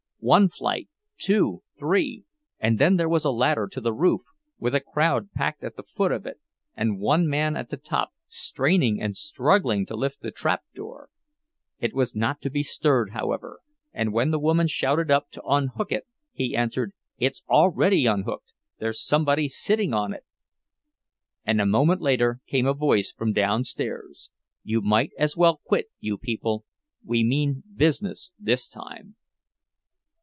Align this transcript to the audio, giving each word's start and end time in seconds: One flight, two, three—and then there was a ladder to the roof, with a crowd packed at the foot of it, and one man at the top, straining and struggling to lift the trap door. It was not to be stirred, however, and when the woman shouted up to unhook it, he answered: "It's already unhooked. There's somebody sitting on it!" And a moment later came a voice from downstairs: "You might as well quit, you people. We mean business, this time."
One 0.23 0.49
flight, 0.49 0.87
two, 1.17 1.63
three—and 1.79 2.77
then 2.77 2.97
there 2.97 3.09
was 3.09 3.25
a 3.25 3.31
ladder 3.31 3.67
to 3.71 3.81
the 3.81 3.91
roof, 3.91 4.21
with 4.59 4.75
a 4.75 4.79
crowd 4.79 5.31
packed 5.31 5.63
at 5.63 5.75
the 5.75 5.81
foot 5.81 6.11
of 6.11 6.27
it, 6.27 6.39
and 6.75 6.99
one 6.99 7.27
man 7.27 7.57
at 7.57 7.71
the 7.71 7.77
top, 7.77 8.09
straining 8.27 9.01
and 9.01 9.15
struggling 9.15 9.83
to 9.87 9.95
lift 9.95 10.21
the 10.21 10.29
trap 10.29 10.61
door. 10.75 11.09
It 11.79 11.95
was 11.95 12.15
not 12.15 12.39
to 12.41 12.51
be 12.51 12.61
stirred, 12.61 13.13
however, 13.13 13.61
and 13.93 14.13
when 14.13 14.29
the 14.29 14.37
woman 14.37 14.67
shouted 14.67 15.09
up 15.09 15.31
to 15.31 15.41
unhook 15.43 15.91
it, 15.91 16.05
he 16.31 16.55
answered: 16.55 16.93
"It's 17.17 17.41
already 17.49 18.05
unhooked. 18.05 18.53
There's 18.77 19.03
somebody 19.03 19.47
sitting 19.49 19.91
on 19.91 20.13
it!" 20.13 20.23
And 21.45 21.59
a 21.59 21.65
moment 21.65 21.99
later 21.99 22.41
came 22.45 22.67
a 22.67 22.75
voice 22.75 23.11
from 23.11 23.33
downstairs: 23.33 24.29
"You 24.61 24.81
might 24.83 25.13
as 25.17 25.35
well 25.35 25.59
quit, 25.65 25.87
you 25.99 26.15
people. 26.19 26.63
We 27.03 27.23
mean 27.23 27.63
business, 27.75 28.33
this 28.37 28.67
time." 28.69 29.15